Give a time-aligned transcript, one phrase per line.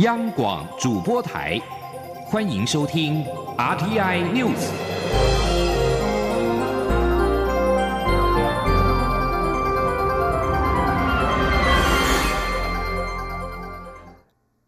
[0.00, 1.58] 央广主播台，
[2.26, 3.24] 欢迎收听
[3.56, 4.68] RTI News。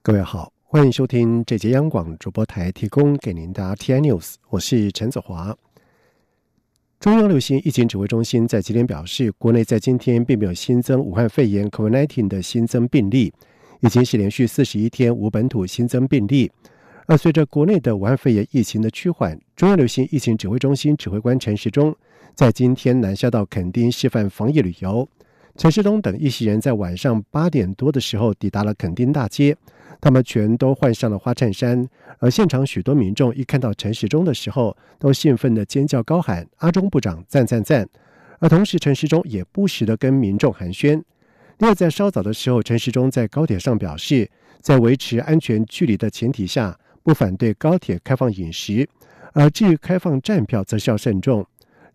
[0.00, 5.54] 各位好，欢迎收听这节央广主播台提供给您的 RTI News，我是陈子华。
[6.98, 13.30] 中央流行疫情指挥中心在今天表示，国内在今天并没有新增武汉肺炎 （COVID-19） 的新增病例，
[13.80, 16.50] 已经是连续四十一天无本土新增病例。
[17.06, 21.94] 而随着国内的武汉肺炎疫情的趋缓，中央流行疫情指挥中心指挥官陈时中
[22.34, 25.08] 在今天南下到垦丁示范防疫旅游。
[25.56, 29.56] 陈世忠等一行人在晚上八点多的时候抵达了垦丁大街。
[30.00, 31.84] 他们全都换上了花衬衫，
[32.20, 37.88] 而现场许多民众一看到陈时中的时候，都兴奋的尖叫高喊：“阿中部长赞赞赞！”
[38.38, 41.02] 而同时，陈时中也不时的跟民众寒暄。
[41.58, 48.88] 另外，在稍早的时候，陈时中在高铁上表示，在维持安全距离的前提下，不反对高铁开放饮食，
[49.32, 51.44] 而至于开放站票，则是要慎重。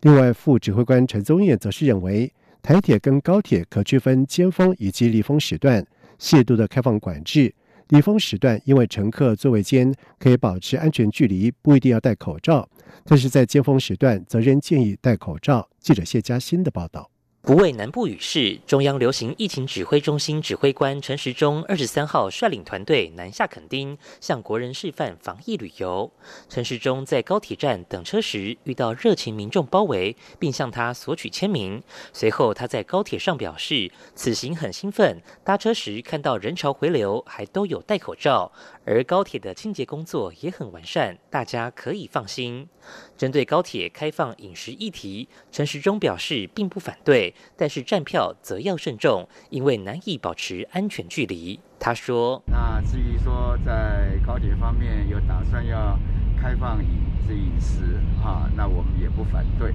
[0.02, 5.82] 另外，副指挥官陈宗彦则是认为，台铁跟高铁可区分尖峰以及离峰时段，
[6.18, 7.54] 适度的开放管制。
[7.88, 12.68] 离峰时段，因为乘客座位间可以保持安全距离，不一定要戴口罩；
[13.04, 15.66] 但是在尖峰时段，则仍建议戴口罩。
[15.80, 17.13] 记者谢佳欣的报道。
[17.46, 26.10] 不畏南部雨势，中央流行疫情指挥中心指挥官陈时中二十三号率领团队南下垦丁，向国人示范防疫旅游。
[26.48, 31.82] 陈时中在高铁站等车时，遇到热情民众包围，并向他索取签名。
[32.14, 38.50] 随后，他在高铁上表示，此行很兴奋，搭车时看到人潮回流，还都有戴口罩，
[38.86, 42.68] 而高铁的清洁工作也很完善，大家可以放心。
[43.16, 47.34] 针对高铁开放饮食议题，陈时中表示并不反对。
[47.56, 51.58] 但是站票则要慎重，因为难以保持安全距离。
[51.80, 55.98] 他说：“那至于说在高铁方面有打算要
[56.40, 56.88] 开放饮
[57.26, 59.72] 这饮食，哈，那我们也不反对。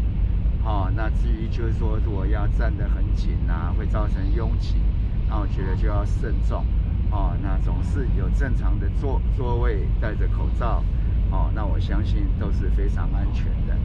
[0.63, 4.75] 好，那至于就是说如果要站得很紧啊，会造成拥挤，
[5.27, 6.65] 那我觉得就要慎重。
[7.11, 10.83] 哦，那总是有正常的座座位，戴着口罩，
[11.31, 13.75] 哦，那我相信都是非常安全的。”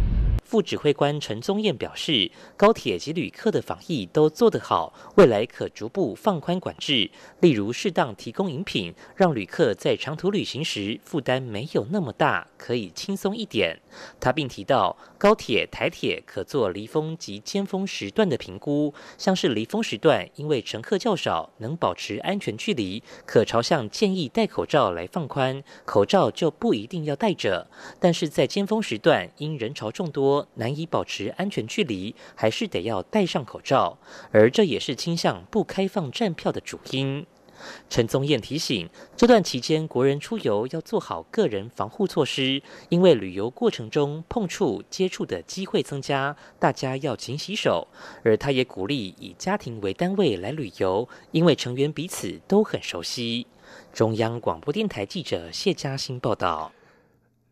[0.45, 13.81] 副指挥官陈宗彦表示，高铁及旅客的防疫都做得好，未来可逐步放宽管制，例如适当提供饮品，让旅客在长途旅行时负担没有那么大，可以轻松一点。
[14.21, 27.67] 他并提到，高铁、台铁可做离峰及尖峰时段的评估，像是离峰时段，因为乘客较少，能保持安全距离，可朝向建议戴口罩来放宽，口罩就不一定要戴着。
[27.99, 30.47] 但是在尖峰时段，因人潮众多。
[30.57, 33.97] 难以保持安全距离，还是得要戴上口罩，
[34.31, 37.25] 而这也是倾向不开放站票的主因。
[37.89, 47.89] 陈宗彦提醒，这段期间国人出游要做好个人防护措施，因为旅游过程中碰触接触的机会增加，大家要勤洗手。
[48.23, 53.47] 而他也鼓励以家庭为单位来旅游，因为成员彼此都很熟悉。
[53.93, 56.73] 中央广播电台记者谢嘉欣报道。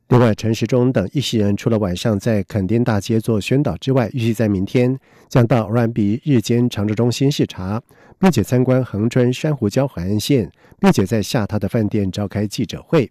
[0.09, 7.83] 另外，陈时中等一行人除了晚上在垦丁大街做宣导之外，预计在明天将到 R&B 日间长治中心视察，
[8.22, 13.10] 并且参观横穿珊瑚礁海岸线，并且在下榻的饭店召开记者会。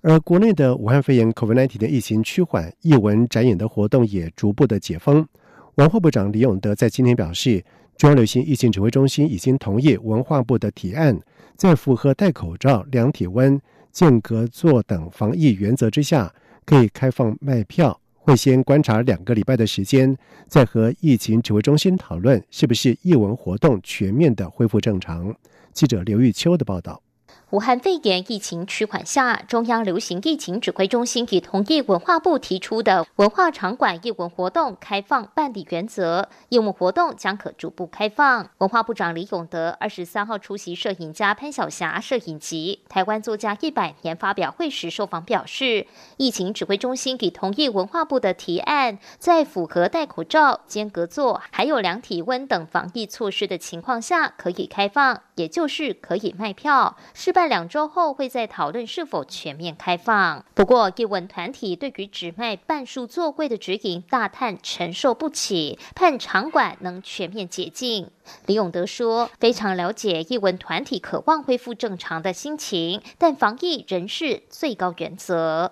[0.00, 5.26] 而国内的武汉肺炎 COVID-19 的疫情趋缓，艺文展演的活动也逐步的解封。
[5.74, 7.64] 文化部长李永德在今天表示，
[7.96, 11.18] 中央流行疫情指挥中心已经同意文化部的提案，
[11.56, 13.60] 在符合戴口罩、量体温。
[13.90, 16.32] 间隔坐等防疫原则之下，
[16.64, 18.00] 可以开放卖票。
[18.24, 20.16] 会先观察两个礼拜的时间，
[20.46, 25.34] 再和疫情指挥中心讨论是不是艺文活动全面的恢复正常。
[25.72, 27.02] 记者刘玉秋的报道。
[27.52, 38.48] 武汉肺炎疫情趋缓下，中央流行疫情指挥中心已同意文化部提出的文化场馆艺文活动开放办理原则，艺文活动将可逐步开放。
[38.56, 56.96] 文化部长李永德二十三号出席摄影家潘晓霞摄影集台湾作家一百年发表会时受访表示，疫情指挥中心已同意文化部的提案，在符合戴口罩、间隔座还有量体温等防疫措施的情况下，可以开放，也就是可以卖票。
[57.12, 57.42] 失败。
[57.52, 60.42] 两周后会再讨论是否全面开放。
[60.54, 68.08] 不过，叶文团体对于只卖半数座位的指引大叹承受不起，盼场馆能全面解禁。
[68.46, 75.70] 李永德说：“非常了解叶文团体渴望恢复正常的心情，但防疫仍是最高原则。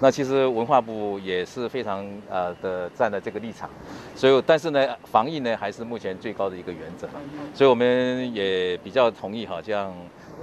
[0.00, 3.68] 那其实文化部也是非常呃的站在这个立场，
[4.16, 7.08] 所以但是呢，防疫呢还是目前最高的一个原则，
[7.54, 9.94] 所以我们也比较同意哈这样。”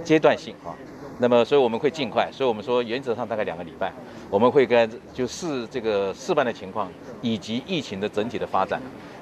[0.04, 0.72] 阶段性哈，
[1.18, 3.92] 那么，所以我们会尽快，所以我们说原则上大概两个礼拜，
[4.30, 6.88] 我们会跟就试这个试办的情况
[7.20, 8.80] 以及疫情的整体的发展，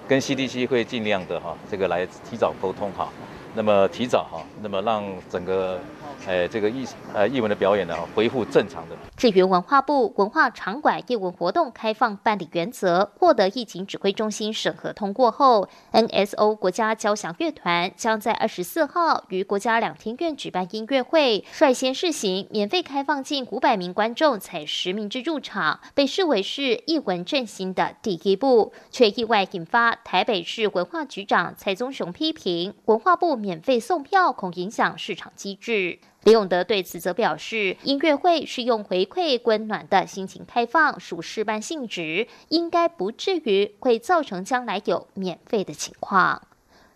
[0.08, 3.08] 跟 CDC 会尽量的哈这个来提早沟通哈，
[3.54, 5.80] 那么提早哈，那么让整个。
[6.26, 6.84] 哎，这个艺
[7.14, 8.96] 呃艺文的表演呢，恢复正常的。
[9.16, 36.00] 至于文化部文化场馆艺文活动开放办理原则获得疫情指挥中心审核通过后，NSO 国家交响乐团将在二十四号于国家两厅院举办音乐会，率先试行免费开放近五百名观众采实名制入场，被视为是艺文振兴的第一步，却意外引发台北市文化局长蔡宗雄批评文化部免费送票恐影响市场机制。
[36.26, 46.42] 李永德对此则表示，音乐会是用回馈温暖的心情开放，属示范性质，应该不至于会造成将来有免费的情况。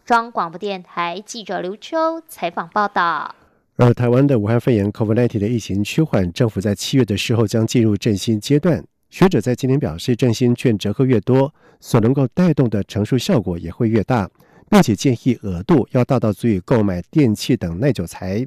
[0.05, 3.37] 中广播电台记者刘秋采访报道。
[3.77, 8.85] 而台湾的武汉肺炎 （COVID-19） 的疫情趋缓，政府在七月的时候将进入振兴阶段。
[9.11, 14.29] 学者在今天表示，振兴券折扣越多，所能够带动的乘数效果也会越大，
[14.69, 18.45] 并且建议额度要大到足以购买电器等耐久材。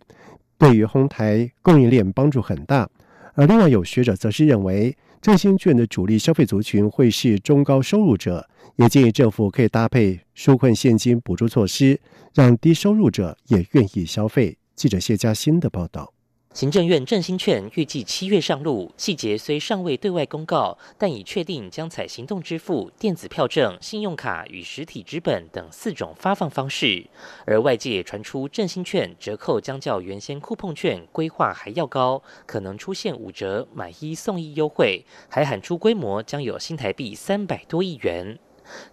[0.57, 2.89] 对于哄台供应链帮助很大，
[3.33, 12.00] 而另外有学者则是认为，振兴券的主力消费族群会是中高收入者，也建议政府可以搭配纾困现金补助措施，
[12.33, 14.57] 让低收入者也愿意消费。
[14.75, 16.13] 记者谢佳欣的报道。
[16.53, 27.07] 行政院振兴券预计七月上路，细节虽尚未对外公告，但已确定将采行动支付、电子票证、信用卡与实体纸本等四种发放方式。
[27.47, 38.38] 而外界传出振兴券折扣将较原先酷碰券规划还要高，可能出现五折买一送一优惠，还喊出规模将有新台币三百多亿元。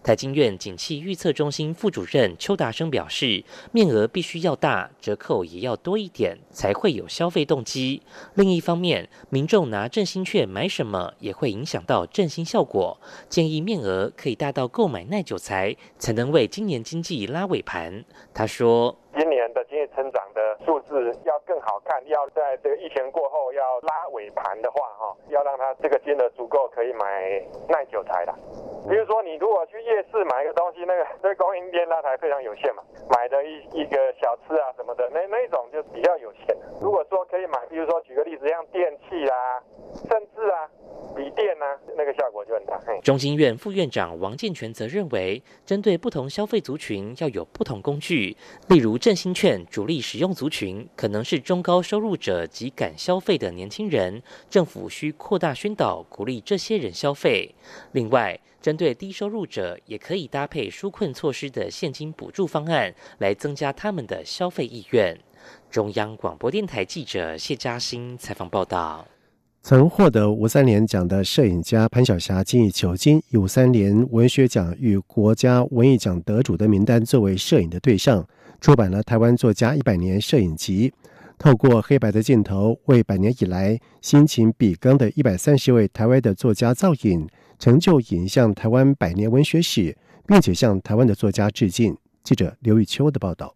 [0.03, 8.01] 台经院景气预测中心副主任邱达生表示，面额必须要大，折扣也要多一点，才会有消费动机。
[8.35, 12.99] 另一方面，民众拿振兴券买什么，也会影响到振兴效果。
[13.29, 18.03] 建议面额可以大到购买耐久材，才能为今年经济拉尾盘。
[18.33, 18.97] 他说。
[19.13, 19.61] 今年的
[20.33, 28.33] 的数字要更好看，要在这个疫情过后要拉尾盘的话，哈，要让它这个金额足够可以买耐久材的。
[28.89, 32.83] 比如说，你如果去夜市买一个东西，那个这供应链那台非常有限嘛，
[33.15, 36.55] 买的一一个小吃啊什么的，那那种就比较有限。
[36.81, 39.61] 如果说可以买，比如说举个例子，像电器啊，
[40.09, 40.69] 甚至啊。
[41.21, 41.65] 笔电呢，
[41.95, 42.81] 那个效果就很大。
[43.03, 48.35] 中经院副院长王建全则认为，针对不同消费族群要有不同工具，
[48.69, 57.53] 例如振兴券主力使用族群可能是中高收入者及敢消费的年轻人，政府需扩大宣导，鼓励这些人消费。
[57.91, 65.15] 另外，针对低收入者，也可以搭配纾困措施的现金补助方案，来增加他们的消费意愿。
[65.69, 69.05] 中央广播电台记者谢嘉欣采访报道。
[69.63, 78.27] 曾获得吴三连奖的摄影家潘晓霞，今以求金以吴三连文学奖与国家文艺奖得主的名单作为摄影的对象，
[78.59, 80.89] 出版了《台湾作家一百年摄影集》，
[81.37, 87.29] 透过黑白的镜头，为百年以来辛勤笔耕的一百三十位台湾的作家造影，
[87.59, 91.95] 成就影像台湾百年文学史，并且向台湾的作家致敬。
[92.23, 93.55] 记者刘玉秋的报道。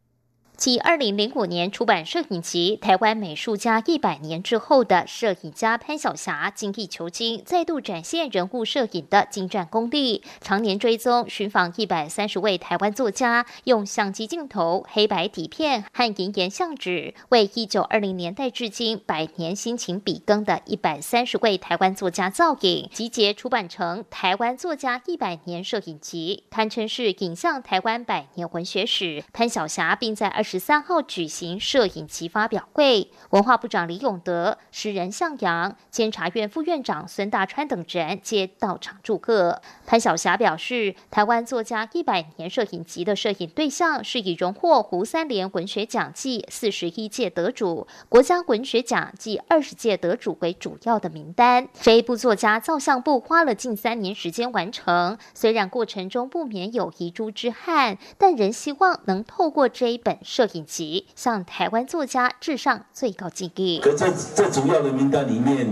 [0.56, 10.24] 继二零零五年出版摄影集《台湾美术家一百年》之后的摄影家潘晓霞精益求精，再度展现人物摄影的精湛功力。
[10.40, 29.22] 常年追踪寻访一百三十位台湾作家，用相机镜头、黑白底片和银盐相纸，为一九二零年代至今百年辛勤笔耕的一百三十位台湾作家造影，集结出版成《台湾作家一百年摄影集》，堪称是影像台湾百年文学史。
[29.34, 30.45] 潘晓霞并在二。
[30.46, 39.60] 十三号举行摄影集发表会，文化部长李永德、诗人向阳、监察院副院长孙大川等人皆到场祝贺。
[39.88, 51.68] 潘晓霞表示，台湾作家一百年摄影集的摄影对象是以荣获胡三连文学奖暨四十一届得主、国家文学奖暨二十届得主为主要的名单。
[51.82, 60.20] 这一部作家造像部花了近三年时间完成，虽然过程中不免有遗珠之憾，但仍希望能透过这一本。
[60.36, 63.80] 摄影集向台湾作家致上最高敬意。
[63.82, 65.66] 可这这主要的名单里面，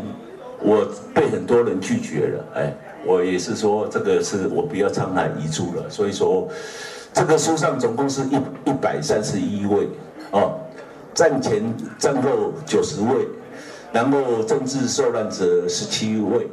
[0.61, 2.45] 我被很多人拒绝了。
[2.55, 2.73] 哎，
[3.05, 5.89] 我也是说，这个是我不要沧海遗珠了。
[5.89, 6.47] 所以说，
[7.11, 9.89] 这个书上总共是一一百三十一位
[10.31, 10.57] 哦，
[11.13, 11.61] 战前
[11.99, 13.27] 战后九十位，
[13.91, 16.47] 然后政治受难者十七位，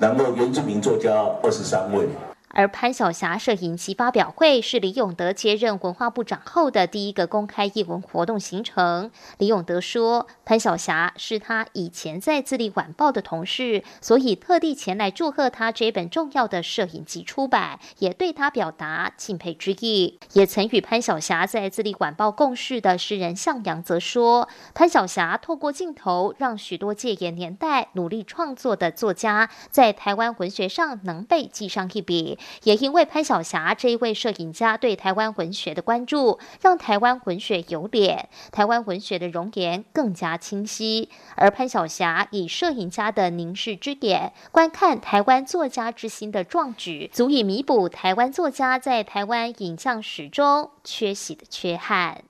[0.00, 1.12] 然后原住民作家
[1.42, 2.08] 二十三位。
[2.56, 9.10] 而潘晓霞摄影集发表会是李永德接任文化部长后的第一个公开艺文活动行程。
[9.36, 20.18] 李永德说，潘晓霞是他以前在《自立晚报》的同事，所以特地前来祝贺他这本重要的摄影集出版，也对他表达敬佩之意。
[20.32, 32.38] 也曾与潘晓霞在《自立晚报》共事的诗人向阳则说，潘晓霞透过镜头，让许多戒严年代努力创作的作家，在台湾文学上能被记上一笔。
[32.62, 41.08] 也因为潘晓霞这一位摄影家对台湾文学的关注，让台湾文学有脸，台湾文学的容颜更加清晰。
[41.34, 52.22] 而潘晓霞以摄影家的凝视之点，观看台湾作家之心的壮举，足以弥补台湾作家在台湾影像史中缺席的缺憾。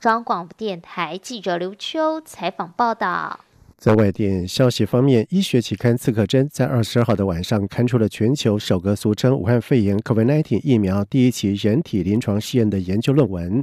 [0.00, 3.40] 中央广播电台记者刘秋采访报道。
[3.84, 13.62] 在外电消息方面，医学期刊《刺客针》在二十二号的晚上刊出了全球首个俗称武汉肺炎 （COVID-19） 疫苗第一期人体临床试验的研究论文，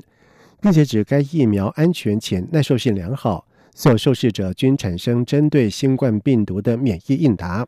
[0.62, 7.68] 并且指该疫苗安全且耐受性良好，所有受试者均产生针对新冠病毒的免疫应答。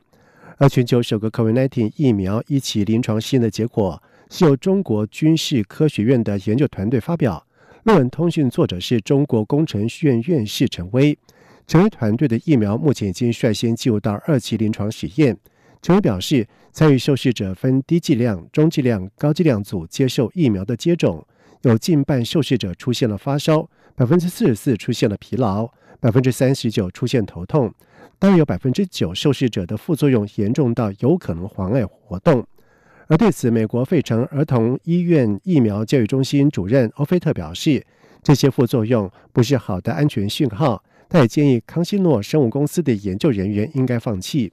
[0.58, 7.44] 而全球首个 COVID-19 疫苗一期临床试验的结果是由中国军事科学院的研究团队发表，
[7.82, 11.18] 论文通讯作者是中国工程院院士陈威。
[11.66, 15.38] 陈威团队的疫苗目前已经率先进入到二期临床实验。
[15.82, 21.26] 陈威表示，参与受试者分低剂量、中剂量、高剂量组接受疫苗的接种，
[21.62, 27.74] 有近半受试者出现了发烧，百分之四十四出现了疲劳，百分之三十九出现头痛，
[28.20, 32.46] 当然有百分之九受试者的副作用严重到有可能妨碍活动。
[33.08, 37.86] 而对此，美国费城儿童医院疫苗教育中心主任欧菲特表示，
[38.22, 40.82] 这些副作用不是好的安全讯号。
[41.14, 44.52] 他也建议康希诺生物公司的研究人员应该放弃。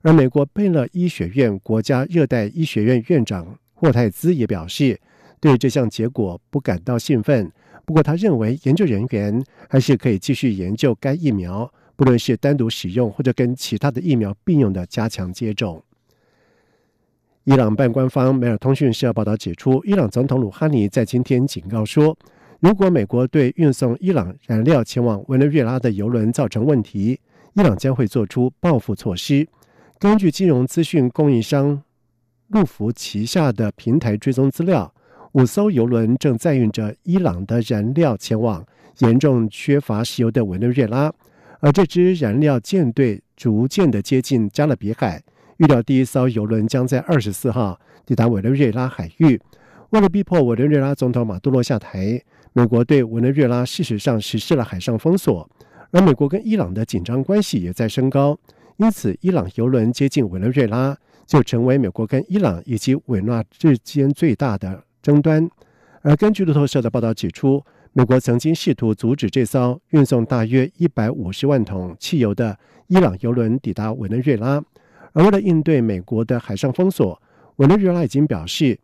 [0.00, 4.98] 而美国贝勒医学院国家热带医学院院长霍泰兹也表示，
[5.38, 7.52] 对这项结果不感到兴奋。
[7.84, 15.84] 不过，他认为研究人员还是可以继续研究该疫苗，不论是单独使用或者跟其他的疫苗并用的加强接种。
[17.44, 22.16] 伊朗半官方梅尔通讯社报道指出，伊朗总统鲁哈尼在今天警告说。
[22.60, 27.20] 如果美国对运送伊朗燃料前往委内瑞拉的油轮造成问题，
[27.54, 29.46] 伊朗将会做出报复措施。
[29.96, 31.80] 根据金融资讯供应商
[32.48, 34.92] 路福旗下的平台追踪资料，
[35.32, 38.66] 五艘油轮正载运着伊朗的燃料前往
[38.98, 41.12] 严重缺乏石油的委内瑞拉，
[41.60, 45.22] 而这支燃料舰队逐渐的接近加勒比海，
[45.58, 49.40] 预料第一艘油轮将在二十四号抵达委内瑞拉海域。
[49.90, 52.20] 为了逼迫委内瑞拉总统马杜罗下台。
[52.52, 55.48] 美国对委内瑞拉事实上实施了海上封锁，
[55.90, 58.36] 而美国跟伊朗的紧张关系也在升高，
[58.78, 65.48] 因此伊朗油轮接近委内瑞拉就成为美国跟伊朗以及委内之间最大的争端。
[66.02, 67.62] 而根据路透社的报道指出，
[67.92, 74.62] 美国曾经试图阻止这艘运送大约一百五十万桶汽油的伊朗油轮抵达委内瑞拉，
[75.12, 77.20] 而为了应对美国的海上封锁，
[77.56, 78.78] 委内瑞拉已经表示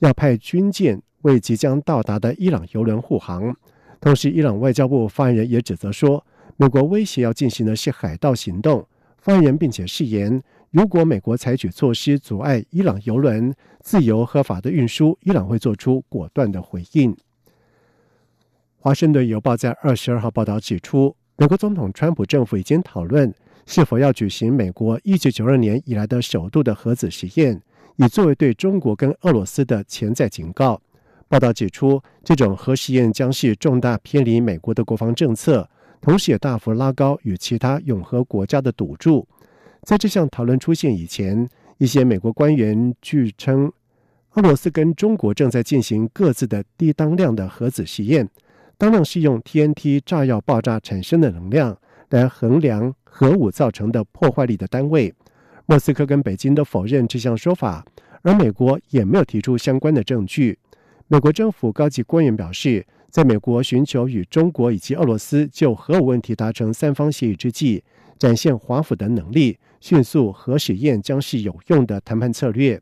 [0.00, 1.00] 要派军舰。
[1.26, 3.54] 为即将到达的伊朗油轮护航，
[4.00, 6.24] 同时，伊朗外交部发言人也指责说，
[6.56, 8.86] 美国威胁要进行的是海盗行动。
[9.18, 10.40] 发言人并且誓言，
[10.70, 17.16] 如果美国采取措施阻碍伊朗油轮自由合法的运输，伊朗会做出果断的回应。
[18.78, 23.34] 华盛顿邮报在二十二号报道指出，美国总统川普政府已经讨论
[23.66, 27.60] 是否要举行美国一九九二年以来的首度的核子实验，
[27.96, 30.80] 以作为对中国跟俄罗斯的潜在警告。
[31.28, 35.68] 报道指出，这种核试验将是重大偏离美国的国防政策，
[36.00, 39.26] 同时也大幅拉高与其他永和国家的赌注。
[39.82, 43.72] 在这项讨论出现以前，一些美国官员据称，
[44.34, 48.28] 俄罗斯跟中国正在进行各自的低当量的核子实验。
[48.78, 51.76] 当量是用 TNT 炸药爆炸产生的能量
[52.10, 55.12] 来衡量核武造成的破坏力的单位。
[55.64, 57.84] 莫斯科跟北京都否认这项说法，
[58.22, 60.58] 而美国也没有提出相关的证据。
[61.08, 67.84] 美国政府高级官员表示，在美国寻求与中国以及俄罗斯就核武问题达成三方协议之际，
[68.18, 72.80] 展现华府的能力，迅速核试验将是有用的谈判策略。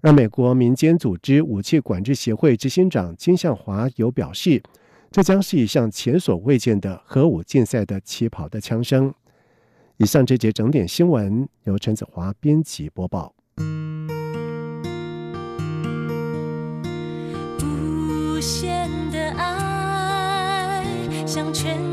[0.00, 4.62] 而美国民间组织武器管制协会执行长金向华有表示，
[5.10, 9.12] 这将是一项前所未见的核武竞赛的起跑的枪声。
[9.96, 13.35] 以上这节整点新闻由陈子华编辑播报。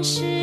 [0.03, 0.42] 是